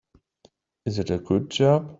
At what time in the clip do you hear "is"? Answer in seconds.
0.83-0.97